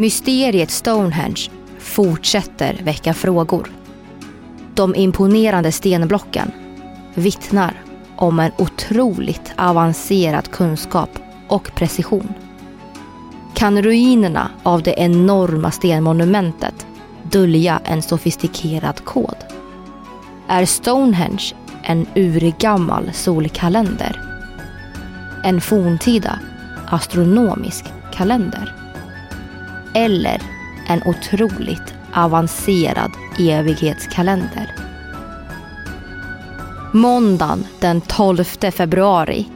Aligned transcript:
Mysteriet 0.00 0.70
Stonehenge 0.70 1.50
fortsätter 1.78 2.80
väcka 2.82 3.14
frågor. 3.14 3.70
De 4.74 4.94
imponerande 4.94 5.72
stenblocken 5.72 6.50
vittnar 7.14 7.82
om 8.16 8.40
en 8.40 8.52
otroligt 8.58 9.52
avancerad 9.56 10.50
kunskap 10.50 11.10
och 11.48 11.74
precision. 11.74 12.34
Kan 13.54 13.82
ruinerna 13.82 14.50
av 14.62 14.82
det 14.82 14.94
enorma 14.96 15.70
stenmonumentet 15.70 16.86
dölja 17.22 17.80
en 17.84 18.02
sofistikerad 18.02 19.04
kod? 19.04 19.36
Är 20.48 20.64
Stonehenge 20.64 21.54
en 21.82 22.06
urgammal 22.14 23.10
solkalender? 23.12 24.20
En 25.44 25.60
forntida 25.60 26.38
astronomisk 26.86 27.84
kalender? 28.12 28.79
Eller 29.94 30.42
en 30.88 31.02
otroligt 31.04 31.94
avancerad 32.14 33.10
evighetskalender? 33.38 34.74
Måndagen 36.92 37.66
den 37.80 38.00
12 38.00 38.44
februari 38.44 39.46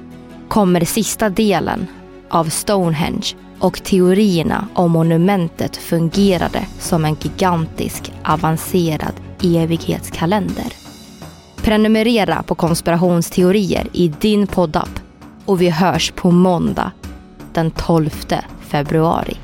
kommer 0.49 0.85
sista 0.85 1.29
delen 1.29 1.87
av 2.31 2.45
Stonehenge 2.45 3.27
och 3.59 3.85
teorierna 3.85 4.69
om 4.75 4.93
monumentet 4.93 5.77
fungerade 5.77 6.67
som 6.79 7.05
en 7.05 7.17
gigantisk 7.21 8.13
avancerad 8.25 9.15
evighetskalender. 9.43 10.73
Prenumerera 11.57 12.43
på 12.43 12.55
konspirationsteorier 12.55 13.87
i 13.93 14.09
din 14.09 14.47
poddapp 14.47 15.01
och 15.45 15.63
vi 15.63 15.71
hörs 15.71 16.11
på 16.11 16.31
måndag 16.31 16.93
den 17.53 17.71
12 17.71 18.11
februari. 18.61 19.44